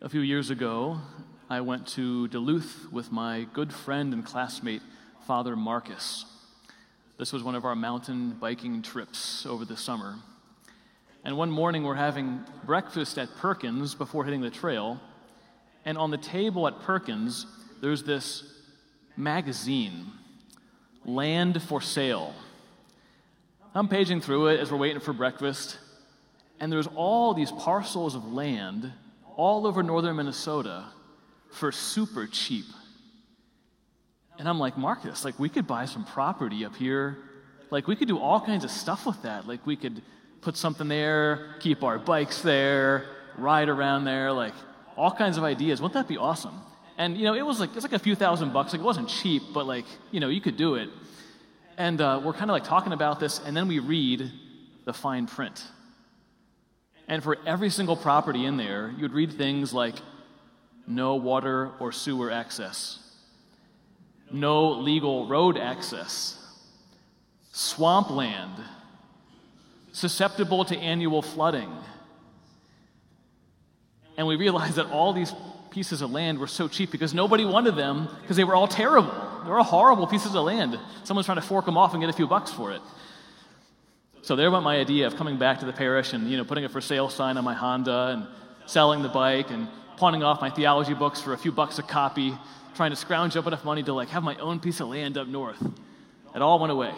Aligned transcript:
A 0.00 0.08
few 0.08 0.20
years 0.20 0.50
ago, 0.50 1.00
I 1.50 1.60
went 1.60 1.88
to 1.88 2.28
Duluth 2.28 2.86
with 2.92 3.10
my 3.10 3.48
good 3.52 3.72
friend 3.72 4.14
and 4.14 4.24
classmate, 4.24 4.80
Father 5.26 5.56
Marcus. 5.56 6.24
This 7.18 7.32
was 7.32 7.42
one 7.42 7.56
of 7.56 7.64
our 7.64 7.74
mountain 7.74 8.30
biking 8.30 8.80
trips 8.82 9.44
over 9.44 9.64
the 9.64 9.76
summer. 9.76 10.14
And 11.24 11.36
one 11.36 11.50
morning, 11.50 11.82
we're 11.82 11.96
having 11.96 12.44
breakfast 12.64 13.18
at 13.18 13.28
Perkins 13.38 13.96
before 13.96 14.24
hitting 14.24 14.40
the 14.40 14.50
trail. 14.50 15.00
And 15.84 15.98
on 15.98 16.12
the 16.12 16.16
table 16.16 16.68
at 16.68 16.78
Perkins, 16.82 17.44
there's 17.80 18.04
this 18.04 18.44
magazine, 19.16 20.12
Land 21.04 21.60
for 21.60 21.80
Sale. 21.80 22.36
I'm 23.74 23.88
paging 23.88 24.20
through 24.20 24.46
it 24.46 24.60
as 24.60 24.70
we're 24.70 24.78
waiting 24.78 25.00
for 25.00 25.12
breakfast, 25.12 25.76
and 26.60 26.70
there's 26.70 26.86
all 26.94 27.34
these 27.34 27.50
parcels 27.50 28.14
of 28.14 28.32
land 28.32 28.92
all 29.38 29.66
over 29.68 29.84
northern 29.84 30.16
Minnesota 30.16 30.84
for 31.52 31.70
super 31.72 32.26
cheap. 32.26 32.66
And 34.38 34.48
I'm 34.48 34.58
like, 34.58 34.76
Marcus, 34.76 35.24
like 35.24 35.38
we 35.38 35.48
could 35.48 35.66
buy 35.66 35.86
some 35.86 36.04
property 36.04 36.64
up 36.64 36.76
here. 36.76 37.16
Like 37.70 37.86
we 37.86 37.96
could 37.96 38.08
do 38.08 38.18
all 38.18 38.40
kinds 38.40 38.64
of 38.64 38.70
stuff 38.70 39.06
with 39.06 39.22
that. 39.22 39.46
Like 39.46 39.64
we 39.64 39.76
could 39.76 40.02
put 40.40 40.56
something 40.56 40.88
there, 40.88 41.54
keep 41.60 41.84
our 41.84 41.98
bikes 41.98 42.42
there, 42.42 43.06
ride 43.38 43.68
around 43.68 44.04
there, 44.04 44.32
like 44.32 44.54
all 44.96 45.12
kinds 45.12 45.38
of 45.38 45.44
ideas. 45.44 45.80
Wouldn't 45.80 45.94
that 45.94 46.08
be 46.08 46.18
awesome? 46.18 46.60
And 46.98 47.16
you 47.16 47.24
know, 47.24 47.34
it 47.34 47.46
was 47.46 47.60
like 47.60 47.70
it's 47.76 47.84
like 47.84 47.92
a 47.92 47.98
few 47.98 48.16
thousand 48.16 48.52
bucks. 48.52 48.72
Like 48.72 48.80
it 48.80 48.84
wasn't 48.84 49.08
cheap, 49.08 49.42
but 49.54 49.66
like 49.66 49.86
you 50.10 50.18
know, 50.18 50.28
you 50.28 50.40
could 50.40 50.56
do 50.56 50.74
it. 50.74 50.90
And 51.76 52.00
uh, 52.00 52.20
we're 52.24 52.32
kind 52.32 52.50
of 52.50 52.54
like 52.54 52.64
talking 52.64 52.92
about 52.92 53.20
this, 53.20 53.40
and 53.46 53.56
then 53.56 53.68
we 53.68 53.78
read 53.78 54.32
the 54.84 54.92
fine 54.92 55.28
print. 55.28 55.64
And 57.08 57.22
for 57.22 57.38
every 57.46 57.70
single 57.70 57.96
property 57.96 58.44
in 58.44 58.58
there, 58.58 58.92
you 58.94 59.02
would 59.02 59.14
read 59.14 59.32
things 59.32 59.72
like 59.72 59.94
no 60.86 61.16
water 61.16 61.70
or 61.80 61.90
sewer 61.90 62.30
access, 62.30 62.98
no 64.30 64.72
legal 64.72 65.26
road 65.26 65.56
access, 65.56 66.36
swampland, 67.50 68.52
susceptible 69.92 70.66
to 70.66 70.76
annual 70.76 71.22
flooding. 71.22 71.72
And 74.18 74.26
we 74.26 74.36
realized 74.36 74.76
that 74.76 74.86
all 74.90 75.12
these 75.14 75.32
pieces 75.70 76.02
of 76.02 76.10
land 76.10 76.38
were 76.38 76.46
so 76.46 76.68
cheap 76.68 76.90
because 76.90 77.14
nobody 77.14 77.44
wanted 77.44 77.76
them 77.76 78.08
because 78.22 78.36
they 78.36 78.44
were 78.44 78.54
all 78.54 78.68
terrible. 78.68 79.12
They 79.44 79.50
were 79.50 79.58
all 79.58 79.64
horrible 79.64 80.06
pieces 80.06 80.34
of 80.34 80.44
land. 80.44 80.78
Someone's 81.04 81.26
trying 81.26 81.40
to 81.40 81.46
fork 81.46 81.64
them 81.64 81.78
off 81.78 81.94
and 81.94 82.02
get 82.02 82.10
a 82.10 82.12
few 82.12 82.26
bucks 82.26 82.50
for 82.50 82.72
it. 82.72 82.82
So 84.22 84.36
there 84.36 84.50
went 84.50 84.64
my 84.64 84.76
idea 84.76 85.06
of 85.06 85.16
coming 85.16 85.38
back 85.38 85.60
to 85.60 85.66
the 85.66 85.72
parish 85.72 86.12
and 86.12 86.30
you 86.30 86.36
know 86.36 86.44
putting 86.44 86.64
a 86.64 86.68
for 86.68 86.80
sale 86.80 87.08
sign 87.08 87.36
on 87.36 87.44
my 87.44 87.54
Honda 87.54 88.08
and 88.12 88.26
selling 88.66 89.02
the 89.02 89.08
bike 89.08 89.50
and 89.50 89.68
pawning 89.96 90.22
off 90.22 90.40
my 90.40 90.50
theology 90.50 90.94
books 90.94 91.20
for 91.20 91.32
a 91.32 91.38
few 91.38 91.52
bucks 91.52 91.78
a 91.78 91.82
copy, 91.82 92.34
trying 92.74 92.90
to 92.90 92.96
scrounge 92.96 93.36
up 93.36 93.46
enough 93.46 93.64
money 93.64 93.82
to 93.82 93.92
like 93.92 94.08
have 94.08 94.22
my 94.22 94.36
own 94.36 94.60
piece 94.60 94.80
of 94.80 94.88
land 94.88 95.16
up 95.16 95.26
north. 95.26 95.60
It 96.34 96.42
all 96.42 96.58
went 96.58 96.72
away. 96.72 96.94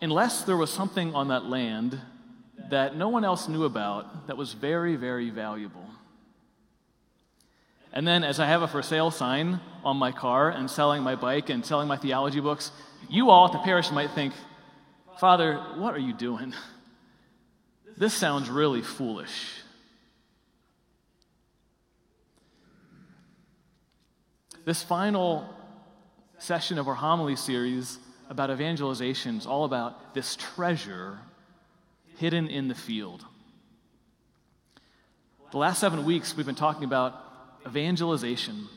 Unless 0.00 0.42
there 0.42 0.56
was 0.56 0.70
something 0.70 1.14
on 1.14 1.28
that 1.28 1.44
land 1.46 2.00
that 2.70 2.96
no 2.96 3.08
one 3.08 3.24
else 3.24 3.48
knew 3.48 3.64
about 3.64 4.26
that 4.26 4.36
was 4.36 4.52
very, 4.52 4.96
very 4.96 5.30
valuable. 5.30 5.84
And 7.92 8.06
then, 8.06 8.24
as 8.24 8.38
I 8.40 8.46
have 8.46 8.62
a 8.62 8.68
for 8.68 8.82
sale 8.82 9.10
sign 9.10 9.60
on 9.82 9.96
my 9.96 10.12
car 10.12 10.50
and 10.50 10.70
selling 10.70 11.02
my 11.02 11.14
bike 11.14 11.48
and 11.48 11.64
selling 11.64 11.88
my 11.88 11.96
theology 11.96 12.40
books, 12.40 12.70
you 13.08 13.30
all 13.30 13.46
at 13.46 13.52
the 13.52 13.58
parish 13.58 13.90
might 13.90 14.10
think, 14.10 14.34
Father, 15.18 15.56
what 15.76 15.94
are 15.94 15.98
you 15.98 16.12
doing? 16.12 16.54
This 17.96 18.12
sounds 18.12 18.50
really 18.50 18.82
foolish. 18.82 19.52
This 24.64 24.82
final 24.82 25.48
session 26.38 26.78
of 26.78 26.88
our 26.88 26.94
homily 26.94 27.36
series 27.36 27.98
about 28.28 28.50
evangelization 28.50 29.36
is 29.36 29.46
all 29.46 29.64
about 29.64 30.14
this 30.14 30.36
treasure 30.36 31.18
hidden 32.16 32.48
in 32.48 32.68
the 32.68 32.74
field. 32.74 33.24
The 35.52 35.58
last 35.58 35.80
seven 35.80 36.04
weeks, 36.04 36.36
we've 36.36 36.44
been 36.44 36.54
talking 36.54 36.84
about 36.84 37.22
evangelization. 37.66 38.68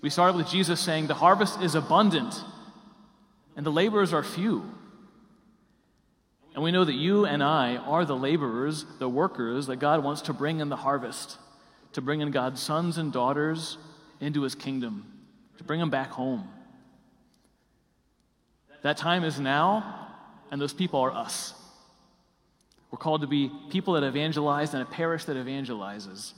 We 0.00 0.10
started 0.10 0.36
with 0.36 0.48
Jesus 0.48 0.80
saying, 0.80 1.08
The 1.08 1.14
harvest 1.14 1.60
is 1.60 1.74
abundant, 1.74 2.34
and 3.56 3.64
the 3.64 3.72
laborers 3.72 4.12
are 4.12 4.22
few. 4.22 4.70
And 6.54 6.62
we 6.62 6.70
know 6.70 6.84
that 6.84 6.94
you 6.94 7.26
and 7.26 7.42
I 7.42 7.76
are 7.76 8.04
the 8.04 8.16
laborers, 8.16 8.84
the 8.98 9.08
workers 9.08 9.66
that 9.66 9.76
God 9.76 10.04
wants 10.04 10.22
to 10.22 10.32
bring 10.32 10.60
in 10.60 10.68
the 10.68 10.76
harvest, 10.76 11.38
to 11.94 12.00
bring 12.00 12.20
in 12.20 12.30
God's 12.30 12.62
sons 12.62 12.98
and 12.98 13.12
daughters 13.12 13.78
into 14.20 14.42
his 14.42 14.54
kingdom, 14.54 15.06
to 15.58 15.64
bring 15.64 15.80
them 15.80 15.90
back 15.90 16.10
home. 16.10 16.48
That 18.82 18.96
time 18.96 19.24
is 19.24 19.40
now, 19.40 20.08
and 20.50 20.60
those 20.60 20.72
people 20.72 21.00
are 21.00 21.10
us. 21.10 21.54
We're 22.90 22.98
called 22.98 23.22
to 23.22 23.26
be 23.26 23.50
people 23.70 23.94
that 23.94 24.04
evangelize 24.04 24.72
and 24.72 24.82
a 24.82 24.86
parish 24.86 25.24
that 25.24 25.36
evangelizes. 25.36 26.32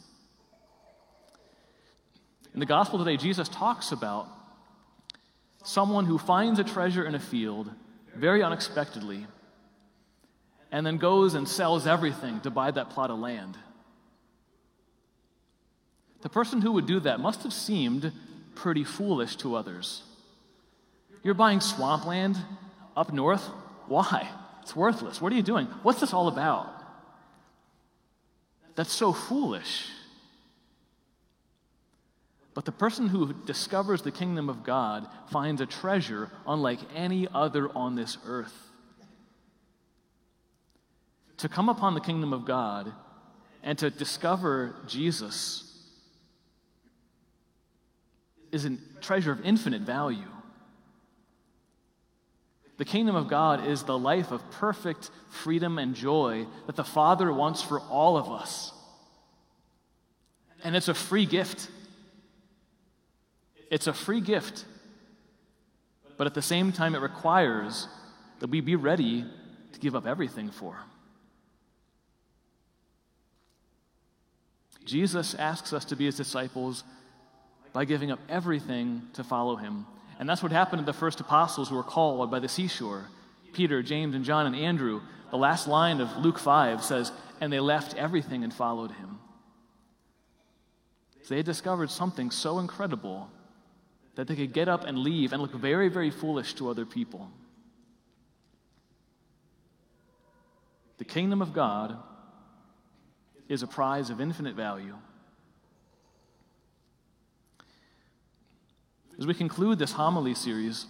In 2.54 2.60
the 2.60 2.66
gospel 2.66 2.98
today, 2.98 3.16
Jesus 3.16 3.48
talks 3.48 3.92
about 3.92 4.28
someone 5.62 6.06
who 6.06 6.18
finds 6.18 6.58
a 6.58 6.64
treasure 6.64 7.04
in 7.04 7.14
a 7.14 7.20
field 7.20 7.70
very 8.14 8.42
unexpectedly 8.42 9.26
and 10.70 10.84
then 10.84 10.98
goes 10.98 11.34
and 11.34 11.48
sells 11.48 11.86
everything 11.86 12.40
to 12.40 12.50
buy 12.50 12.70
that 12.70 12.90
plot 12.90 13.10
of 13.10 13.18
land. 13.18 13.56
The 16.20 16.28
person 16.28 16.60
who 16.60 16.72
would 16.72 16.86
do 16.86 17.00
that 17.00 17.20
must 17.20 17.42
have 17.44 17.52
seemed 17.52 18.12
pretty 18.54 18.84
foolish 18.84 19.36
to 19.36 19.54
others. 19.54 20.02
You're 21.22 21.34
buying 21.34 21.60
swampland 21.60 22.36
up 22.96 23.12
north? 23.12 23.44
Why? 23.86 24.28
It's 24.62 24.74
worthless. 24.74 25.20
What 25.20 25.32
are 25.32 25.36
you 25.36 25.42
doing? 25.42 25.66
What's 25.82 26.00
this 26.00 26.12
all 26.12 26.28
about? 26.28 26.74
That's 28.74 28.92
so 28.92 29.12
foolish. 29.12 29.88
But 32.58 32.64
the 32.64 32.72
person 32.72 33.06
who 33.06 33.32
discovers 33.46 34.02
the 34.02 34.10
kingdom 34.10 34.48
of 34.48 34.64
God 34.64 35.06
finds 35.30 35.60
a 35.60 35.66
treasure 35.66 36.28
unlike 36.44 36.80
any 36.92 37.28
other 37.32 37.68
on 37.68 37.94
this 37.94 38.18
earth. 38.26 38.52
To 41.36 41.48
come 41.48 41.68
upon 41.68 41.94
the 41.94 42.00
kingdom 42.00 42.32
of 42.32 42.44
God 42.44 42.92
and 43.62 43.78
to 43.78 43.90
discover 43.90 44.74
Jesus 44.88 45.72
is 48.50 48.64
a 48.64 48.76
treasure 49.00 49.30
of 49.30 49.44
infinite 49.44 49.82
value. 49.82 50.26
The 52.76 52.84
kingdom 52.84 53.14
of 53.14 53.28
God 53.28 53.68
is 53.68 53.84
the 53.84 53.96
life 53.96 54.32
of 54.32 54.50
perfect 54.50 55.12
freedom 55.30 55.78
and 55.78 55.94
joy 55.94 56.48
that 56.66 56.74
the 56.74 56.82
Father 56.82 57.32
wants 57.32 57.62
for 57.62 57.78
all 57.82 58.16
of 58.16 58.28
us. 58.28 58.72
And 60.64 60.74
it's 60.74 60.88
a 60.88 60.94
free 60.94 61.24
gift. 61.24 61.70
It's 63.70 63.86
a 63.86 63.92
free 63.92 64.20
gift, 64.20 64.64
but 66.16 66.26
at 66.26 66.34
the 66.34 66.42
same 66.42 66.72
time, 66.72 66.94
it 66.94 67.00
requires 67.00 67.88
that 68.40 68.50
we 68.50 68.60
be 68.60 68.76
ready 68.76 69.24
to 69.72 69.80
give 69.80 69.94
up 69.94 70.06
everything 70.06 70.50
for. 70.50 70.78
Jesus 74.84 75.34
asks 75.34 75.72
us 75.72 75.84
to 75.86 75.96
be 75.96 76.06
his 76.06 76.16
disciples 76.16 76.82
by 77.74 77.84
giving 77.84 78.10
up 78.10 78.20
everything 78.28 79.02
to 79.12 79.22
follow 79.22 79.56
him. 79.56 79.86
And 80.18 80.28
that's 80.28 80.42
what 80.42 80.50
happened 80.50 80.80
to 80.80 80.86
the 80.86 80.98
first 80.98 81.20
apostles 81.20 81.68
who 81.68 81.76
were 81.76 81.82
called 81.82 82.30
by 82.30 82.38
the 82.38 82.48
seashore 82.48 83.08
Peter, 83.52 83.82
James, 83.82 84.14
and 84.14 84.24
John, 84.24 84.46
and 84.46 84.56
Andrew. 84.56 85.00
The 85.30 85.36
last 85.36 85.68
line 85.68 86.00
of 86.00 86.16
Luke 86.16 86.38
5 86.38 86.82
says, 86.82 87.12
And 87.40 87.52
they 87.52 87.60
left 87.60 87.94
everything 87.96 88.44
and 88.44 88.52
followed 88.52 88.92
him. 88.92 89.18
They 91.28 91.36
had 91.36 91.46
discovered 91.46 91.90
something 91.90 92.30
so 92.30 92.58
incredible 92.58 93.30
that 94.18 94.26
they 94.26 94.34
could 94.34 94.52
get 94.52 94.68
up 94.68 94.82
and 94.82 94.98
leave 94.98 95.32
and 95.32 95.40
look 95.40 95.52
very, 95.52 95.88
very 95.88 96.10
foolish 96.10 96.54
to 96.54 96.68
other 96.68 96.84
people. 96.84 97.30
The 100.96 101.04
kingdom 101.04 101.40
of 101.40 101.52
God 101.52 101.96
is 103.48 103.62
a 103.62 103.68
prize 103.68 104.10
of 104.10 104.20
infinite 104.20 104.56
value. 104.56 104.96
As 109.16 109.24
we 109.24 109.34
conclude 109.34 109.78
this 109.78 109.92
homily 109.92 110.34
series, 110.34 110.86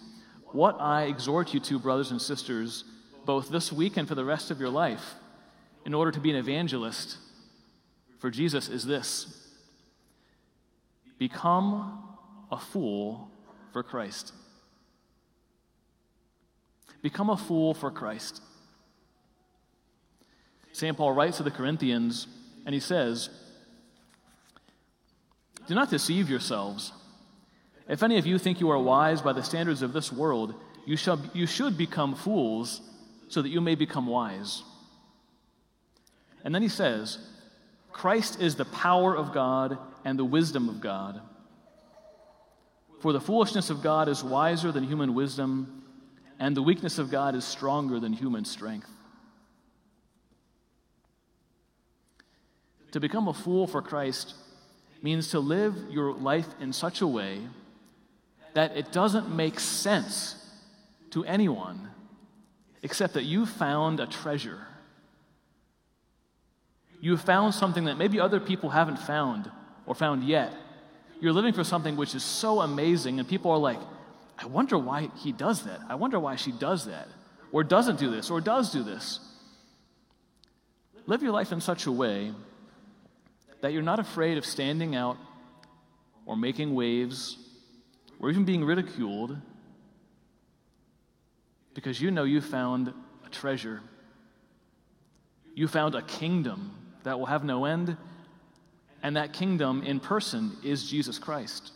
what 0.53 0.81
I 0.81 1.03
exhort 1.03 1.53
you 1.53 1.61
to, 1.61 1.79
brothers 1.79 2.11
and 2.11 2.23
sisters, 2.23 2.85
both 3.27 3.51
this 3.51 3.71
week 3.71 3.99
and 3.99 4.09
for 4.09 4.15
the 4.15 4.25
rest 4.25 4.51
of 4.51 4.59
your 4.59 4.71
life, 4.71 5.17
in 5.85 5.93
order 5.93 6.11
to 6.11 6.19
be 6.19 6.31
an 6.31 6.37
evangelist 6.37 7.19
for 8.21 8.31
Jesus, 8.31 8.71
is 8.71 8.87
this 8.87 9.51
become 11.19 12.08
a 12.51 12.59
fool 12.59 13.31
for 13.73 13.83
Christ. 13.83 14.33
Become 17.03 17.31
a 17.31 17.37
fool 17.37 17.75
for 17.75 17.91
Christ. 17.91 18.43
St. 20.73 20.97
Paul 20.97 21.13
writes 21.13 21.39
to 21.39 21.43
the 21.43 21.51
Corinthians 21.51 22.27
and 22.65 22.75
he 22.75 22.81
says, 22.81 23.31
Do 25.67 25.75
not 25.75 25.91
deceive 25.91 26.29
yourselves. 26.29 26.93
If 27.89 28.03
any 28.03 28.19
of 28.19 28.27
you 28.27 28.39
think 28.39 28.61
you 28.61 28.71
are 28.71 28.79
wise 28.79 29.23
by 29.23 29.33
the 29.33 29.43
standards 29.43 29.83
of 29.83 29.93
this 29.93 30.13
world, 30.13 30.55
you, 30.87 30.97
shall, 30.97 31.21
you 31.33 31.47
should 31.47 31.79
become 31.79 32.15
fools 32.15 32.81
so 33.29 33.43
that 33.43 33.49
you 33.49 33.61
may 33.61 33.75
become 33.75 34.07
wise. 34.07 34.63
And 36.45 36.55
then 36.55 36.63
he 36.63 36.69
says, 36.69 37.19
Christ 37.93 38.41
is 38.41 38.57
the 38.57 38.65
power 38.67 39.17
of 39.17 39.33
God 39.33 39.79
and 40.05 40.19
the 40.19 40.25
wisdom 40.25 40.69
of 40.69 40.81
God. 40.81 41.21
For 43.01 43.13
the 43.13 43.21
foolishness 43.21 43.71
of 43.71 43.83
God 43.83 44.09
is 44.09 44.25
wiser 44.25 44.73
than 44.73 44.85
human 44.85 45.15
wisdom, 45.15 45.85
and 46.39 46.57
the 46.57 46.63
weakness 46.63 46.99
of 46.99 47.11
God 47.11 47.35
is 47.35 47.45
stronger 47.45 48.01
than 48.01 48.13
human 48.13 48.45
strength. 48.45 48.91
To 52.93 53.01
become 53.01 53.29
a 53.29 53.35
fool 53.35 53.67
for 53.67 53.83
Christ 53.83 54.35
means 55.03 55.31
to 55.31 55.41
live 55.41 55.77
your 55.91 56.13
life 56.13 56.49
in 56.61 56.73
such 56.73 57.01
a 57.01 57.07
way 57.07 57.41
that 58.55 58.77
it 58.77 58.91
doesn't 58.91 59.35
make 59.35 59.61
sense 59.61 60.35
to 61.11 61.25
anyone 61.25 61.91
except 62.83 63.15
that 63.15 63.25
you 63.25 63.47
found 63.47 64.01
a 64.01 64.07
treasure. 64.07 64.67
You 67.01 67.13
have 67.13 67.21
found 67.21 67.55
something 67.55 67.85
that 67.85 67.99
maybe 67.99 68.19
other 68.19 68.41
people 68.41 68.71
haven't 68.71 68.99
found 68.99 69.51
or 69.87 69.95
found 69.95 70.25
yet. 70.25 70.53
You're 71.21 71.33
living 71.33 71.53
for 71.53 71.65
something 71.65 71.97
which 71.97 72.15
is 72.15 72.23
so 72.23 72.61
amazing, 72.61 73.19
and 73.19 73.29
people 73.29 73.51
are 73.51 73.59
like, 73.59 73.79
I 74.39 74.47
wonder 74.47 74.79
why 74.79 75.11
he 75.17 75.33
does 75.33 75.65
that. 75.65 75.81
I 75.89 75.97
wonder 75.97 76.21
why 76.21 76.37
she 76.37 76.53
does 76.53 76.87
that, 76.87 77.09
or 77.51 77.65
doesn't 77.65 77.99
do 77.99 78.11
this, 78.11 78.31
or 78.31 78.41
does 78.41 78.73
do 78.73 78.83
this. 78.83 79.21
Live 81.07 81.23
your 81.23 81.33
life 81.33 81.53
in 81.53 81.61
such 81.61 81.87
a 81.87 81.93
way 81.93 82.33
that 83.61 83.73
you're 83.73 83.83
not 83.83 83.99
afraid 83.99 84.39
of 84.39 84.47
standing 84.47 84.95
out 84.95 85.17
or 86.27 86.37
making 86.37 86.75
waves 86.75 87.39
or 88.21 88.31
even 88.31 88.45
being 88.45 88.65
ridiculed 88.65 89.37
because 91.75 92.01
you 92.01 92.11
know 92.11 92.25
you 92.25 92.41
found 92.41 92.93
a 93.25 93.31
treasure. 93.31 93.81
You 95.55 95.69
found 95.69 95.95
a 95.95 96.03
kingdom 96.03 96.75
that 97.05 97.19
will 97.19 97.27
have 97.27 97.45
no 97.45 97.65
end, 97.65 97.97
and 99.03 99.17
that 99.17 99.33
kingdom 99.33 99.83
in 99.83 100.01
person 100.01 100.57
is 100.65 100.89
Jesus 100.89 101.19
Christ. 101.19 101.73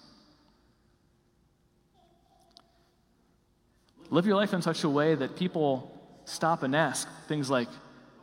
Live 4.10 4.26
your 4.26 4.36
life 4.36 4.52
in 4.52 4.60
such 4.60 4.84
a 4.84 4.88
way 4.88 5.14
that 5.14 5.36
people 5.36 5.90
stop 6.24 6.62
and 6.62 6.76
ask 6.76 7.08
things 7.28 7.48
like, 7.48 7.68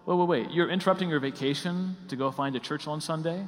wait, 0.05 0.15
wait, 0.15 0.27
wait, 0.27 0.51
you're 0.51 0.69
interrupting 0.69 1.09
your 1.09 1.19
vacation 1.19 1.95
to 2.09 2.15
go 2.15 2.31
find 2.31 2.55
a 2.55 2.59
church 2.59 2.87
on 2.87 3.01
Sunday? 3.01 3.47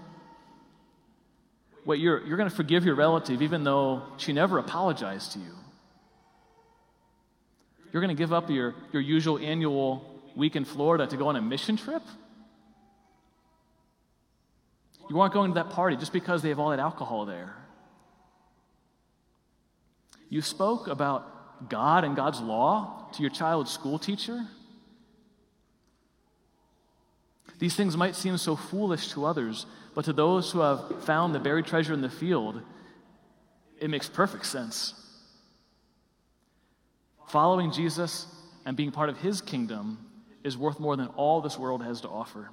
Wait, 1.85 1.99
you're, 1.99 2.25
you're 2.25 2.37
going 2.37 2.49
to 2.49 2.55
forgive 2.55 2.85
your 2.85 2.95
relative 2.95 3.41
even 3.41 3.63
though 3.63 4.03
she 4.17 4.33
never 4.33 4.57
apologized 4.57 5.33
to 5.33 5.39
you? 5.39 5.53
You're 7.91 8.01
going 8.01 8.15
to 8.15 8.19
give 8.19 8.31
up 8.31 8.49
your, 8.49 8.73
your 8.91 9.01
usual 9.01 9.37
annual 9.37 10.05
week 10.35 10.55
in 10.55 10.63
Florida 10.63 11.07
to 11.07 11.17
go 11.17 11.27
on 11.27 11.35
a 11.35 11.41
mission 11.41 11.77
trip? 11.77 12.03
You 15.11 15.19
aren't 15.19 15.33
going 15.33 15.51
to 15.51 15.55
that 15.55 15.71
party 15.71 15.97
just 15.97 16.13
because 16.13 16.41
they 16.41 16.47
have 16.47 16.59
all 16.59 16.69
that 16.69 16.79
alcohol 16.79 17.25
there. 17.25 17.53
You 20.29 20.41
spoke 20.41 20.87
about 20.87 21.67
God 21.69 22.05
and 22.05 22.15
God's 22.15 22.39
law 22.39 23.09
to 23.11 23.21
your 23.21 23.29
child's 23.29 23.71
school 23.71 23.99
teacher? 23.99 24.47
These 27.59 27.75
things 27.75 27.97
might 27.97 28.15
seem 28.15 28.37
so 28.37 28.55
foolish 28.55 29.11
to 29.11 29.25
others, 29.25 29.65
but 29.95 30.05
to 30.05 30.13
those 30.13 30.49
who 30.49 30.61
have 30.61 31.03
found 31.03 31.35
the 31.35 31.39
buried 31.39 31.65
treasure 31.65 31.93
in 31.93 31.99
the 31.99 32.09
field, 32.09 32.61
it 33.81 33.89
makes 33.89 34.07
perfect 34.07 34.45
sense. 34.45 34.93
Following 37.27 37.73
Jesus 37.73 38.27
and 38.65 38.77
being 38.77 38.91
part 38.93 39.09
of 39.09 39.17
his 39.17 39.41
kingdom 39.41 39.97
is 40.45 40.57
worth 40.57 40.79
more 40.79 40.95
than 40.95 41.07
all 41.07 41.41
this 41.41 41.57
world 41.57 41.83
has 41.83 41.99
to 41.99 42.07
offer. 42.07 42.49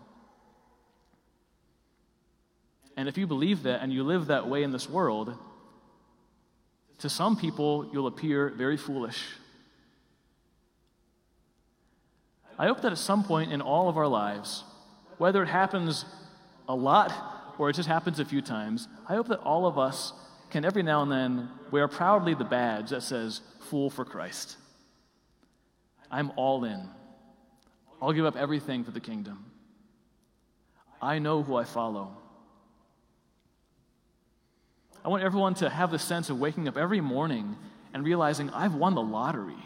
And 2.98 3.08
if 3.08 3.16
you 3.16 3.28
believe 3.28 3.62
that 3.62 3.80
and 3.80 3.92
you 3.92 4.02
live 4.02 4.26
that 4.26 4.48
way 4.48 4.64
in 4.64 4.72
this 4.72 4.90
world, 4.90 5.32
to 6.98 7.08
some 7.08 7.36
people 7.36 7.88
you'll 7.92 8.08
appear 8.08 8.48
very 8.48 8.76
foolish. 8.76 9.24
I 12.58 12.66
hope 12.66 12.80
that 12.80 12.90
at 12.90 12.98
some 12.98 13.22
point 13.22 13.52
in 13.52 13.60
all 13.60 13.88
of 13.88 13.96
our 13.96 14.08
lives, 14.08 14.64
whether 15.16 15.44
it 15.44 15.48
happens 15.48 16.06
a 16.68 16.74
lot 16.74 17.12
or 17.56 17.70
it 17.70 17.74
just 17.74 17.88
happens 17.88 18.18
a 18.18 18.24
few 18.24 18.42
times, 18.42 18.88
I 19.08 19.14
hope 19.14 19.28
that 19.28 19.38
all 19.42 19.66
of 19.66 19.78
us 19.78 20.12
can 20.50 20.64
every 20.64 20.82
now 20.82 21.02
and 21.02 21.12
then 21.12 21.50
wear 21.70 21.86
proudly 21.86 22.34
the 22.34 22.42
badge 22.42 22.90
that 22.90 23.04
says, 23.04 23.42
Fool 23.70 23.90
for 23.90 24.04
Christ. 24.04 24.56
I'm 26.10 26.32
all 26.34 26.64
in. 26.64 26.82
I'll 28.02 28.12
give 28.12 28.26
up 28.26 28.34
everything 28.34 28.82
for 28.82 28.90
the 28.90 28.98
kingdom. 28.98 29.44
I 31.00 31.20
know 31.20 31.44
who 31.44 31.54
I 31.54 31.62
follow. 31.62 32.16
I 35.08 35.10
want 35.10 35.22
everyone 35.22 35.54
to 35.54 35.70
have 35.70 35.90
the 35.90 35.98
sense 35.98 36.28
of 36.28 36.38
waking 36.38 36.68
up 36.68 36.76
every 36.76 37.00
morning 37.00 37.56
and 37.94 38.04
realizing 38.04 38.50
I've 38.50 38.74
won 38.74 38.94
the 38.94 39.00
lottery. 39.00 39.56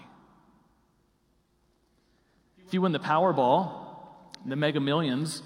If 2.65 2.73
you 2.73 2.81
win 2.81 2.93
the 2.93 3.01
Powerball, 3.01 3.73
the 4.47 4.55
mega 4.55 4.79
millions, 4.79 5.43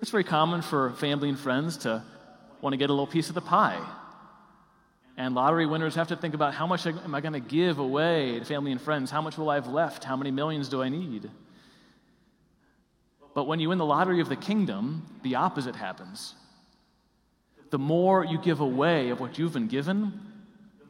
it's 0.00 0.10
very 0.10 0.24
common 0.24 0.62
for 0.62 0.92
family 0.92 1.28
and 1.28 1.38
friends 1.38 1.76
to 1.82 2.02
want 2.62 2.72
to 2.72 2.78
get 2.78 2.88
a 2.88 2.94
little 2.94 3.06
piece 3.06 3.28
of 3.28 3.34
the 3.34 3.42
pie. 3.42 3.86
And 5.18 5.34
lottery 5.34 5.66
winners 5.66 5.96
have 5.96 6.08
to 6.08 6.16
think 6.16 6.32
about 6.32 6.54
how 6.54 6.66
much 6.66 6.86
am 6.86 7.14
I 7.14 7.20
going 7.20 7.34
to 7.34 7.40
give 7.40 7.78
away 7.78 8.38
to 8.38 8.44
family 8.46 8.72
and 8.72 8.80
friends? 8.80 9.10
How 9.10 9.20
much 9.20 9.36
will 9.36 9.50
I 9.50 9.56
have 9.56 9.68
left? 9.68 10.02
How 10.02 10.16
many 10.16 10.30
millions 10.30 10.70
do 10.70 10.80
I 10.82 10.88
need? 10.88 11.30
But 13.34 13.46
when 13.46 13.60
you 13.60 13.68
win 13.68 13.76
the 13.76 13.84
lottery 13.84 14.22
of 14.22 14.30
the 14.30 14.36
kingdom, 14.36 15.20
the 15.22 15.34
opposite 15.34 15.76
happens. 15.76 16.36
The 17.70 17.78
more 17.78 18.24
you 18.24 18.38
give 18.38 18.60
away 18.60 19.10
of 19.10 19.20
what 19.20 19.38
you've 19.38 19.52
been 19.52 19.68
given, 19.68 20.20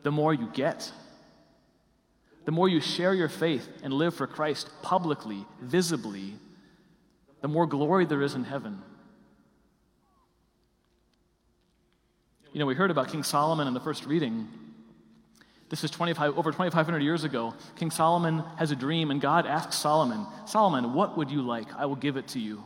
the 0.03 0.11
more 0.11 0.33
you 0.33 0.49
get. 0.53 0.91
The 2.47 2.53
more 2.53 2.69
you 2.69 2.81
share 2.81 3.15
your 3.15 3.29
faith 3.29 3.69
and 3.83 3.93
live 3.93 4.15
for 4.15 4.27
Christ 4.27 4.71
publicly, 4.83 5.45
visibly, 5.61 6.35
the 7.43 7.49
more 7.49 7.67
glory 7.67 8.07
there 8.07 8.23
is 8.23 8.35
in 8.35 8.45
heaven. 8.45 8.83
You 12.53 12.59
know, 12.59 12.67
we 12.67 12.75
heard 12.75 12.91
about 12.91 13.09
King 13.09 13.23
Solomon 13.23 13.69
in 13.69 13.75
the 13.75 13.81
first 13.81 14.07
reading. 14.07 14.49
This 15.69 15.85
is 15.85 15.91
25, 15.91 16.37
over 16.37 16.51
2,500 16.51 16.99
years 17.01 17.23
ago. 17.23 17.55
King 17.77 17.93
Solomon 17.93 18.43
has 18.57 18.73
a 18.73 18.77
dream, 18.77 19.11
and 19.13 19.21
God 19.21 19.47
asks 19.47 19.77
Solomon, 19.77 20.27
Solomon, 20.47 20.95
what 20.95 21.17
would 21.17 21.31
you 21.31 21.43
like? 21.43 21.73
I 21.77 21.87
will 21.87 21.97
give 21.97 22.17
it 22.17 22.27
to 22.29 22.41
you. 22.41 22.65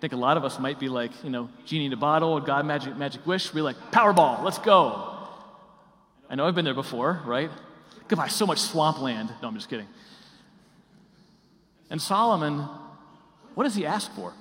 I 0.00 0.08
think 0.08 0.14
a 0.14 0.16
lot 0.16 0.38
of 0.38 0.46
us 0.46 0.58
might 0.58 0.80
be 0.80 0.88
like, 0.88 1.10
you 1.22 1.28
know, 1.28 1.50
genie 1.66 1.84
in 1.84 1.92
a 1.92 1.96
bottle, 1.96 2.40
God 2.40 2.64
magic, 2.64 2.96
magic 2.96 3.26
wish. 3.26 3.52
We're 3.52 3.62
like, 3.62 3.76
Powerball, 3.90 4.42
let's 4.42 4.56
go. 4.56 5.14
I 6.30 6.36
know 6.36 6.46
I've 6.46 6.54
been 6.54 6.64
there 6.64 6.72
before, 6.72 7.20
right? 7.26 7.50
Buy 8.08 8.28
so 8.28 8.46
much 8.46 8.60
swampland. 8.60 9.30
No, 9.42 9.48
I'm 9.48 9.54
just 9.54 9.68
kidding. 9.68 9.86
And 11.90 12.00
Solomon, 12.00 12.66
what 13.54 13.64
does 13.64 13.74
he 13.74 13.84
ask 13.84 14.10
for? 14.14 14.32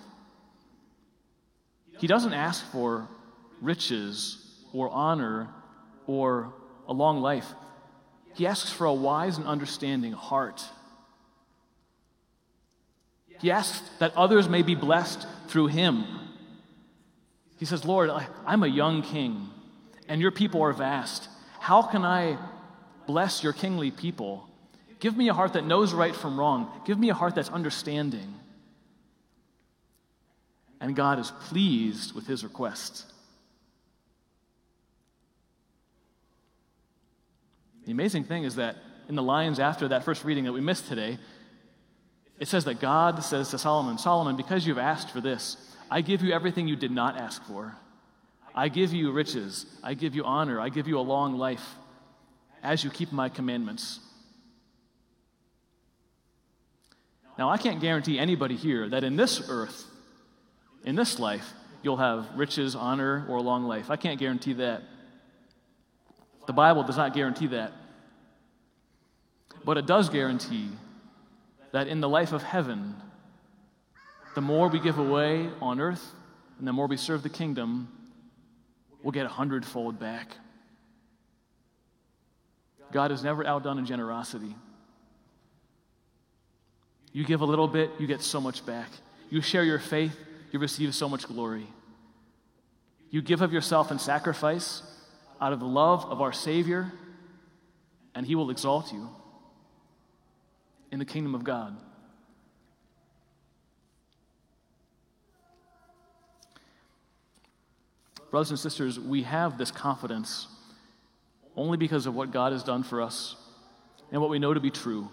He 1.98 2.08
doesn't 2.08 2.34
ask 2.34 2.66
for 2.72 3.10
riches 3.62 4.38
or 4.72 4.90
honor 4.90 5.50
or 6.08 6.54
a 6.88 6.94
long 6.94 7.20
life. 7.20 7.48
He 8.34 8.48
asks 8.48 8.72
for 8.72 8.86
a 8.86 8.94
wise 8.94 9.38
and 9.38 9.46
understanding 9.46 10.14
heart. 10.14 10.64
He 13.42 13.52
asks 13.52 13.82
that 14.00 14.16
others 14.16 14.48
may 14.48 14.62
be 14.62 14.74
blessed 14.74 15.28
through 15.50 15.68
him. 15.68 16.06
He 17.58 17.66
says, 17.66 17.84
Lord, 17.84 18.10
I'm 18.46 18.64
a 18.64 18.68
young 18.68 19.02
king, 19.02 19.50
and 20.08 20.22
your 20.22 20.32
people 20.32 20.62
are 20.62 20.72
vast. 20.72 21.28
How 21.60 21.82
can 21.82 22.06
I 22.06 22.38
bless 23.06 23.44
your 23.44 23.54
kingly 23.54 23.92
people? 23.92 24.48
Give 25.00 25.16
me 25.16 25.28
a 25.30 25.34
heart 25.34 25.54
that 25.54 25.66
knows 25.66 25.94
right 25.94 26.16
from 26.16 26.40
wrong. 26.40 26.72
Give 26.86 26.98
me 26.98 27.10
a 27.10 27.14
heart 27.14 27.36
that's 27.36 27.50
understanding 27.50 28.40
and 30.82 30.96
God 30.96 31.20
is 31.20 31.32
pleased 31.32 32.14
with 32.14 32.28
his 32.28 32.44
request. 32.44 33.06
The 37.86 37.92
amazing 37.92 38.24
thing 38.26 38.44
is 38.44 38.56
that 38.56 38.78
in 39.08 39.16
the 39.16 39.24
lines 39.24 39.60
after 39.60 39.88
that 39.90 40.04
first 40.04 40.24
reading 40.24 40.46
that 40.46 40.54
we 40.54 40.62
missed 40.62 40.88
today, 40.88 41.18
it 42.40 42.48
says 42.48 42.66
that 42.66 42.80
God 42.80 43.24
says 43.24 43.50
to 43.50 43.58
Solomon, 43.58 43.98
Solomon, 43.98 44.36
because 44.36 44.66
you've 44.66 44.78
asked 44.78 45.12
for 45.12 45.22
this, 45.22 45.58
I 45.92 46.02
give 46.02 46.22
you 46.22 46.34
everything 46.34 46.68
you 46.68 46.76
did 46.76 46.92
not 46.92 47.18
ask 47.18 47.44
for. 47.44 47.76
I 48.56 48.70
give 48.70 48.94
you 48.94 49.12
riches. 49.12 49.66
I 49.84 49.94
give 49.94 50.16
you 50.16 50.24
honor. 50.24 50.60
I 50.60 50.70
give 50.70 50.88
you 50.88 51.00
a 51.00 51.02
long 51.02 51.38
life 51.38 51.76
as 52.64 52.84
you 52.84 52.90
keep 52.90 53.12
my 53.12 53.30
commandments. 53.30 54.00
Now, 57.38 57.50
I 57.50 57.58
can't 57.58 57.80
guarantee 57.80 58.20
anybody 58.20 58.56
here 58.56 58.90
that 58.90 59.04
in 59.04 59.16
this 59.16 59.50
earth 59.50 59.86
in 60.84 60.96
this 60.96 61.20
life, 61.20 61.54
you'll 61.82 61.98
have 61.98 62.28
riches, 62.36 62.76
honor, 62.76 63.26
or 63.30 63.38
a 63.38 63.42
long 63.42 63.66
life. 63.66 63.90
I 63.90 63.96
can't 63.96 64.20
guarantee 64.20 64.54
that. 64.54 64.84
The 66.48 66.54
Bible 66.54 66.84
does 66.84 66.98
not 66.98 67.14
guarantee 67.14 67.48
that. 67.48 67.74
But 69.64 69.78
it 69.78 69.86
does 69.86 70.10
guarantee 70.10 70.70
that 71.72 71.88
in 71.88 72.02
the 72.02 72.10
life 72.10 72.32
of 72.32 72.44
heaven, 72.44 72.96
the 74.36 74.42
more 74.42 74.68
we 74.68 74.80
give 74.80 74.98
away 74.98 75.50
on 75.62 75.80
earth 75.80 76.14
and 76.58 76.68
the 76.68 76.74
more 76.74 76.88
we 76.88 76.98
serve 76.98 77.24
the 77.24 77.30
kingdom, 77.30 77.88
we'll 79.04 79.12
get 79.12 79.26
a 79.26 79.30
hundredfold 79.30 80.00
back. 80.00 80.36
God 82.92 83.12
is 83.12 83.24
never 83.24 83.46
outdone 83.46 83.78
in 83.78 83.86
generosity. 83.86 84.56
You 87.12 87.26
give 87.26 87.42
a 87.42 87.46
little 87.46 87.68
bit, 87.68 87.92
you 88.00 88.08
get 88.08 88.22
so 88.22 88.42
much 88.42 88.66
back. 88.66 88.90
You 89.30 89.42
share 89.42 89.64
your 89.64 89.80
faith, 89.80 90.16
you 90.52 90.60
receive 90.60 90.94
so 90.96 91.08
much 91.08 91.28
glory. 91.28 91.68
You 93.12 93.22
give 93.22 93.42
of 93.42 93.54
yourself 93.54 93.92
in 93.92 94.00
sacrifice 94.00 94.84
out 95.42 95.54
of 95.54 95.60
the 95.60 95.66
love 95.66 96.06
of 96.06 96.22
our 96.22 96.34
Savior, 96.34 96.92
and 98.14 98.26
He 98.26 98.36
will 98.36 98.50
exalt 98.50 98.92
you 98.92 99.10
in 100.92 101.00
the 101.00 101.06
kingdom 101.06 101.36
of 101.36 101.44
God. 101.44 101.78
Brothers 108.32 108.52
and 108.52 108.60
sisters, 108.60 109.00
we 109.00 109.24
have 109.24 109.58
this 109.58 109.72
confidence 109.72 110.48
only 111.56 111.78
because 111.78 112.06
of 112.06 112.16
what 112.16 112.32
God 112.32 112.52
has 112.54 112.64
done 112.64 112.84
for 112.84 113.02
us 113.02 113.36
and 114.12 114.22
what 114.22 114.30
we 114.30 114.40
know 114.40 114.54
to 114.54 114.60
be 114.60 114.70
true. 114.70 115.10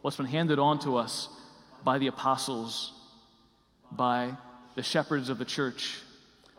What's 0.00 0.16
been 0.16 0.26
handed 0.26 0.58
on 0.58 0.80
to 0.80 0.96
us 0.96 1.28
by 1.84 1.98
the 1.98 2.08
apostles, 2.08 2.92
by 3.90 4.32
the 4.74 4.82
shepherds 4.82 5.28
of 5.28 5.38
the 5.38 5.44
church, 5.44 6.00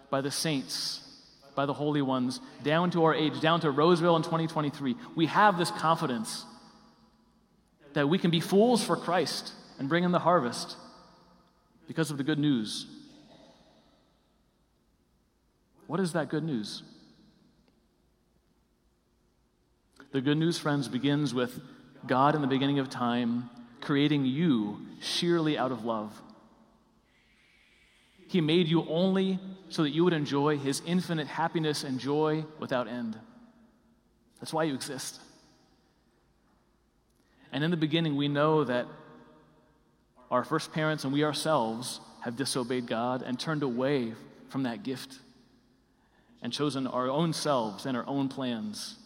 by 0.09 0.21
the 0.21 0.31
saints, 0.31 1.01
by 1.55 1.65
the 1.65 1.73
holy 1.73 2.01
ones, 2.01 2.39
down 2.63 2.89
to 2.91 3.03
our 3.03 3.13
age, 3.13 3.39
down 3.41 3.59
to 3.61 3.71
Roseville 3.71 4.15
in 4.15 4.23
2023. 4.23 4.95
We 5.15 5.25
have 5.27 5.57
this 5.57 5.71
confidence 5.71 6.45
that 7.93 8.09
we 8.09 8.17
can 8.17 8.31
be 8.31 8.39
fools 8.39 8.83
for 8.83 8.95
Christ 8.95 9.53
and 9.79 9.89
bring 9.89 10.03
in 10.03 10.11
the 10.11 10.19
harvest 10.19 10.77
because 11.87 12.11
of 12.11 12.17
the 12.17 12.23
good 12.23 12.39
news. 12.39 12.85
What 15.87 15.99
is 15.99 16.13
that 16.13 16.29
good 16.29 16.43
news? 16.43 16.83
The 20.11 20.21
good 20.21 20.37
news, 20.37 20.57
friends, 20.57 20.87
begins 20.87 21.33
with 21.33 21.59
God 22.05 22.35
in 22.35 22.41
the 22.41 22.47
beginning 22.47 22.79
of 22.79 22.89
time 22.89 23.49
creating 23.81 24.25
you 24.25 24.79
sheerly 25.01 25.57
out 25.57 25.71
of 25.71 25.85
love. 25.85 26.19
He 28.27 28.41
made 28.41 28.67
you 28.67 28.87
only 28.89 29.39
so 29.69 29.83
that 29.83 29.91
you 29.91 30.03
would 30.03 30.13
enjoy 30.13 30.57
His 30.57 30.81
infinite 30.85 31.27
happiness 31.27 31.83
and 31.83 31.99
joy 31.99 32.45
without 32.59 32.87
end. 32.87 33.19
That's 34.39 34.53
why 34.53 34.63
you 34.63 34.73
exist. 34.73 35.19
And 37.53 37.63
in 37.63 37.69
the 37.69 37.77
beginning, 37.77 38.15
we 38.15 38.27
know 38.27 38.63
that 38.63 38.87
our 40.31 40.43
first 40.43 40.73
parents 40.73 41.03
and 41.03 41.13
we 41.13 41.23
ourselves 41.23 42.01
have 42.21 42.35
disobeyed 42.35 42.87
God 42.87 43.21
and 43.21 43.39
turned 43.39 43.61
away 43.61 44.13
from 44.49 44.63
that 44.63 44.81
gift 44.81 45.19
and 46.41 46.51
chosen 46.51 46.87
our 46.87 47.07
own 47.09 47.31
selves 47.31 47.85
and 47.85 47.95
our 47.95 48.05
own 48.07 48.27
plans. 48.27 48.97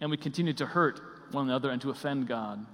And 0.00 0.12
we 0.12 0.16
continue 0.16 0.52
to 0.54 0.66
hurt 0.66 1.00
one 1.32 1.46
another 1.46 1.70
and 1.70 1.82
to 1.82 1.90
offend 1.90 2.28
God. 2.28 2.64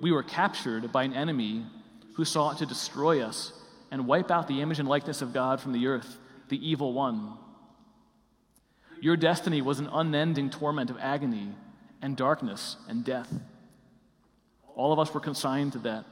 We 0.00 0.12
were 0.12 0.22
captured 0.22 0.90
by 0.90 1.04
an 1.04 1.12
enemy 1.12 1.66
who 2.14 2.24
sought 2.24 2.58
to 2.58 2.66
destroy 2.66 3.20
us 3.20 3.52
and 3.90 4.06
wipe 4.06 4.30
out 4.30 4.48
the 4.48 4.62
image 4.62 4.78
and 4.78 4.88
likeness 4.88 5.20
of 5.20 5.34
God 5.34 5.60
from 5.60 5.72
the 5.72 5.86
earth, 5.86 6.16
the 6.48 6.68
evil 6.68 6.94
one. 6.94 7.34
Your 9.02 9.16
destiny 9.16 9.60
was 9.60 9.78
an 9.78 9.90
unending 9.92 10.48
torment 10.48 10.88
of 10.88 10.96
agony 10.98 11.52
and 12.02 12.16
darkness 12.16 12.76
and 12.88 13.04
death. 13.04 13.32
All 14.74 14.92
of 14.92 14.98
us 14.98 15.12
were 15.12 15.20
consigned 15.20 15.72
to 15.72 15.78
that. 15.80 16.04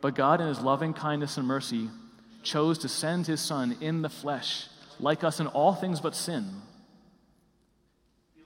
But 0.00 0.14
God, 0.14 0.40
in 0.40 0.48
His 0.48 0.60
loving 0.60 0.94
kindness 0.94 1.36
and 1.36 1.46
mercy, 1.46 1.88
chose 2.42 2.78
to 2.78 2.88
send 2.88 3.26
His 3.26 3.40
Son 3.40 3.76
in 3.80 4.02
the 4.02 4.08
flesh, 4.08 4.66
like 4.98 5.24
us 5.24 5.40
in 5.40 5.46
all 5.48 5.74
things 5.74 6.00
but 6.00 6.14
sin. 6.14 6.62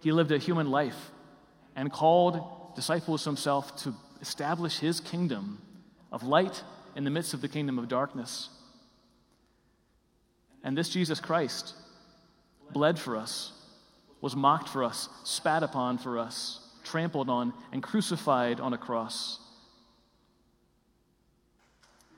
He 0.00 0.12
lived 0.12 0.32
a 0.32 0.38
human 0.38 0.70
life 0.70 1.10
and 1.74 1.92
called 1.92 2.74
disciples 2.74 3.24
Himself 3.24 3.76
to 3.84 3.94
establish 4.20 4.78
His 4.78 5.00
kingdom 5.00 5.60
of 6.12 6.22
light 6.22 6.62
in 6.94 7.04
the 7.04 7.10
midst 7.10 7.34
of 7.34 7.40
the 7.40 7.48
kingdom 7.48 7.78
of 7.78 7.88
darkness. 7.88 8.48
And 10.62 10.76
this 10.76 10.88
Jesus 10.88 11.20
Christ 11.20 11.74
bled 12.72 12.98
for 12.98 13.16
us 13.16 13.52
was 14.20 14.34
mocked 14.34 14.68
for 14.68 14.82
us, 14.82 15.08
spat 15.24 15.62
upon 15.62 15.98
for 15.98 16.18
us, 16.18 16.60
trampled 16.84 17.28
on, 17.28 17.52
and 17.72 17.82
crucified 17.82 18.60
on 18.60 18.72
a 18.72 18.78
cross. 18.78 19.38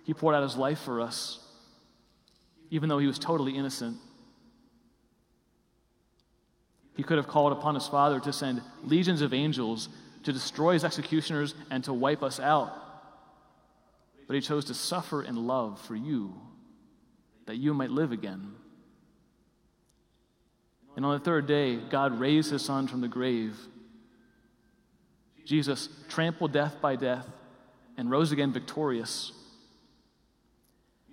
He 0.04 0.14
poured 0.14 0.34
out 0.34 0.42
his 0.42 0.56
life 0.56 0.78
for 0.80 1.00
us, 1.00 1.38
even 2.70 2.88
though 2.88 2.98
he 2.98 3.06
was 3.06 3.18
totally 3.18 3.56
innocent. 3.56 3.96
He 6.96 7.02
could 7.02 7.18
have 7.18 7.28
called 7.28 7.52
upon 7.52 7.74
his 7.74 7.86
Father 7.86 8.18
to 8.20 8.32
send 8.32 8.62
legions 8.82 9.22
of 9.22 9.32
angels 9.32 9.88
to 10.24 10.32
destroy 10.32 10.72
his 10.72 10.84
executioners 10.84 11.54
and 11.70 11.84
to 11.84 11.92
wipe 11.92 12.22
us 12.22 12.40
out. 12.40 12.72
But 14.26 14.34
he 14.34 14.40
chose 14.40 14.64
to 14.66 14.74
suffer 14.74 15.22
in 15.22 15.46
love 15.46 15.80
for 15.80 15.94
you, 15.94 16.34
that 17.46 17.56
you 17.56 17.72
might 17.72 17.90
live 17.90 18.12
again. 18.12 18.54
And 20.98 21.06
on 21.06 21.12
the 21.12 21.24
third 21.24 21.46
day, 21.46 21.76
God 21.76 22.18
raised 22.18 22.50
his 22.50 22.64
son 22.64 22.88
from 22.88 23.02
the 23.02 23.06
grave. 23.06 23.56
Jesus 25.44 25.88
trampled 26.08 26.50
death 26.50 26.74
by 26.80 26.96
death 26.96 27.24
and 27.96 28.10
rose 28.10 28.32
again 28.32 28.52
victorious. 28.52 29.30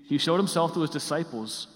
He 0.08 0.18
showed 0.18 0.38
himself 0.38 0.74
to 0.74 0.82
his 0.82 0.90
disciples. 0.90 1.68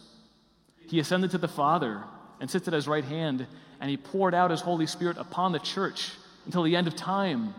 He 0.88 1.00
ascended 1.00 1.30
to 1.30 1.38
the 1.38 1.48
Father 1.48 2.04
and 2.42 2.50
sits 2.50 2.68
at 2.68 2.74
his 2.74 2.88
right 2.88 3.04
hand, 3.06 3.46
and 3.80 3.92
he 3.92 3.98
poured 3.98 4.34
out 4.34 4.50
his 4.50 4.62
Holy 4.62 4.88
Spirit 4.88 5.18
upon 5.20 5.52
the 5.52 5.60
church 5.60 6.10
until 6.48 6.64
the 6.64 6.76
end 6.76 6.88
of 6.88 6.96
time, 6.96 7.54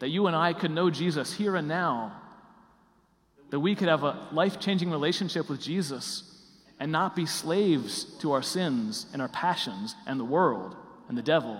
that 0.00 0.10
you 0.10 0.26
and 0.26 0.36
I 0.36 0.52
could 0.52 0.70
know 0.70 0.90
Jesus 0.90 1.32
here 1.32 1.56
and 1.56 1.66
now, 1.66 2.12
that 3.48 3.60
we 3.60 3.74
could 3.74 3.88
have 3.88 4.04
a 4.04 4.28
life 4.32 4.60
changing 4.60 4.90
relationship 4.90 5.48
with 5.48 5.62
Jesus 5.62 6.31
and 6.82 6.90
not 6.90 7.14
be 7.14 7.26
slaves 7.26 8.06
to 8.18 8.32
our 8.32 8.42
sins 8.42 9.06
and 9.12 9.22
our 9.22 9.28
passions 9.28 9.94
and 10.04 10.18
the 10.18 10.24
world 10.24 10.74
and 11.08 11.16
the 11.16 11.22
devil. 11.22 11.56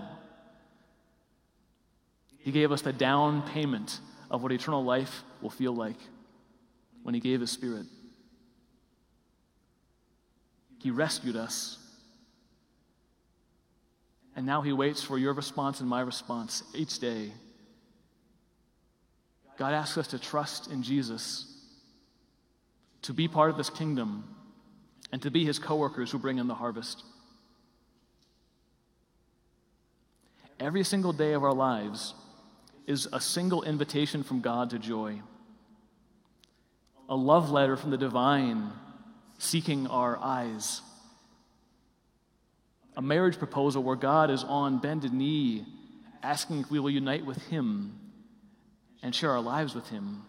He 2.38 2.50
gave 2.50 2.73
us 2.73 2.83
the 2.83 2.93
down 2.93 3.43
payment 3.43 4.00
of 4.33 4.43
what 4.43 4.50
eternal 4.50 4.83
life 4.83 5.23
will 5.41 5.49
feel 5.49 5.76
like 5.76 6.00
when 7.05 7.14
He 7.14 7.21
gave 7.21 7.41
His 7.41 7.52
Spirit. 7.52 7.87
He 10.81 10.91
rescued 10.91 11.37
us. 11.37 11.79
And 14.35 14.45
now 14.45 14.61
He 14.62 14.73
waits 14.73 15.05
for 15.05 15.19
your 15.19 15.35
response 15.35 15.79
and 15.79 15.88
my 15.88 16.00
response 16.00 16.64
each 16.75 16.99
day. 16.99 17.31
God 19.57 19.73
asks 19.73 19.97
us 19.97 20.09
to 20.09 20.19
trust 20.19 20.73
in 20.73 20.83
Jesus, 20.83 21.47
to 23.02 23.12
be 23.12 23.29
part 23.29 23.50
of 23.50 23.57
this 23.57 23.71
kingdom 23.71 24.25
and 25.12 25.21
to 25.23 25.31
be 25.31 25.45
his 25.45 25.59
coworkers 25.59 26.11
who 26.11 26.19
bring 26.19 26.38
in 26.38 26.49
the 26.49 26.54
harvest. 26.54 27.04
Every 30.59 30.85
single 30.85 31.12
day 31.12 31.35
of 31.35 31.45
our 31.45 31.52
lives 31.52 32.14
is 32.87 33.07
a 33.12 33.21
single 33.21 33.62
invitation 33.62 34.23
from 34.23 34.40
God 34.40 34.71
to 34.71 34.78
joy, 34.78 35.21
a 37.09 37.14
love 37.14 37.50
letter 37.50 37.76
from 37.76 37.90
the 37.90 37.99
divine 37.99 38.73
seeking 39.38 39.87
our 39.88 40.16
eyes, 40.19 40.81
a 42.97 43.02
marriage 43.02 43.38
proposal 43.38 43.83
where 43.83 43.97
God 43.97 44.31
is 44.31 44.45
on 44.45 44.78
bended 44.78 45.12
knee 45.12 45.66
asking 46.23 46.61
if 46.61 46.71
we 46.71 46.78
will 46.78 46.90
unite 46.90 47.26
with 47.26 47.42
him 47.49 47.99
and 49.02 49.14
share 49.14 49.33
our 49.33 49.40
lives 49.40 49.75
with 49.75 49.88
him. 49.88 50.23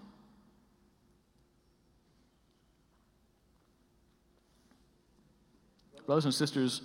Brothers 6.06 6.26
and 6.26 6.34
sisters, 6.34 6.82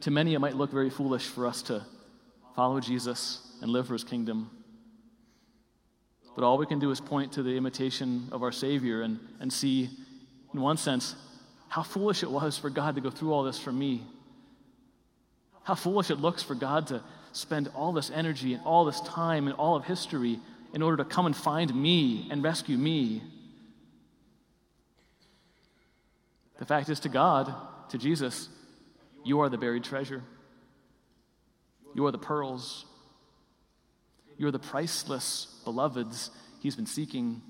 to 0.00 0.10
many 0.10 0.34
it 0.34 0.38
might 0.38 0.56
look 0.56 0.70
very 0.70 0.90
foolish 0.90 1.26
for 1.26 1.46
us 1.46 1.62
to 1.62 1.84
follow 2.56 2.80
Jesus 2.80 3.40
and 3.62 3.70
live 3.70 3.86
for 3.86 3.92
his 3.92 4.04
kingdom. 4.04 4.50
But 6.34 6.44
all 6.44 6.58
we 6.58 6.66
can 6.66 6.78
do 6.78 6.90
is 6.90 7.00
point 7.00 7.32
to 7.32 7.42
the 7.42 7.56
imitation 7.56 8.28
of 8.32 8.42
our 8.42 8.52
Savior 8.52 9.02
and, 9.02 9.20
and 9.40 9.52
see, 9.52 9.90
in 10.52 10.60
one 10.60 10.76
sense, 10.76 11.14
how 11.68 11.82
foolish 11.82 12.22
it 12.22 12.30
was 12.30 12.58
for 12.58 12.70
God 12.70 12.96
to 12.96 13.00
go 13.00 13.10
through 13.10 13.32
all 13.32 13.44
this 13.44 13.58
for 13.58 13.72
me. 13.72 14.02
How 15.62 15.74
foolish 15.74 16.10
it 16.10 16.16
looks 16.16 16.42
for 16.42 16.54
God 16.54 16.88
to 16.88 17.02
spend 17.32 17.68
all 17.74 17.92
this 17.92 18.10
energy 18.10 18.54
and 18.54 18.64
all 18.64 18.84
this 18.84 19.00
time 19.02 19.46
and 19.46 19.56
all 19.56 19.76
of 19.76 19.84
history 19.84 20.40
in 20.72 20.82
order 20.82 20.96
to 20.96 21.04
come 21.04 21.26
and 21.26 21.36
find 21.36 21.72
me 21.74 22.26
and 22.30 22.42
rescue 22.42 22.76
me. 22.76 23.22
The 26.60 26.66
fact 26.66 26.90
is, 26.90 27.00
to 27.00 27.08
God, 27.08 27.52
to 27.88 27.98
Jesus, 27.98 28.48
you 29.24 29.40
are 29.40 29.48
the 29.48 29.58
buried 29.58 29.82
treasure. 29.82 30.22
You 31.94 32.06
are 32.06 32.12
the 32.12 32.18
pearls. 32.18 32.84
You 34.36 34.46
are 34.46 34.50
the 34.50 34.58
priceless 34.58 35.60
beloveds 35.64 36.30
he's 36.60 36.76
been 36.76 36.86
seeking, 36.86 37.40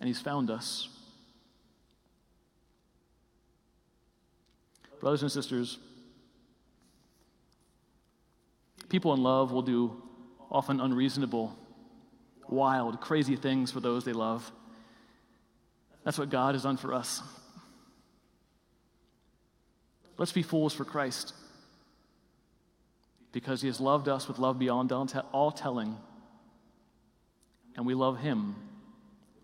and 0.00 0.08
he's 0.08 0.20
found 0.20 0.50
us. 0.50 0.88
Brothers 4.98 5.22
and 5.22 5.30
sisters, 5.30 5.78
people 8.88 9.12
in 9.12 9.22
love 9.22 9.52
will 9.52 9.62
do 9.62 10.02
often 10.50 10.80
unreasonable, 10.80 11.56
wild, 12.48 13.00
crazy 13.00 13.36
things 13.36 13.70
for 13.70 13.80
those 13.80 14.04
they 14.04 14.12
love. 14.14 14.50
That's 16.10 16.18
what 16.18 16.28
God 16.28 16.56
has 16.56 16.64
done 16.64 16.76
for 16.76 16.92
us. 16.92 17.22
Let's 20.18 20.32
be 20.32 20.42
fools 20.42 20.74
for 20.74 20.84
Christ 20.84 21.34
because 23.30 23.62
he 23.62 23.68
has 23.68 23.80
loved 23.80 24.08
us 24.08 24.26
with 24.26 24.40
love 24.40 24.58
beyond 24.58 24.90
all 24.90 25.52
telling, 25.52 25.96
and 27.76 27.86
we 27.86 27.94
love 27.94 28.18
him 28.18 28.56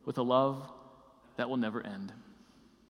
with 0.05 0.19
a 0.19 0.23
love 0.23 0.69
that 1.37 1.49
will 1.49 1.57
never 1.57 1.87
end. 1.87 2.13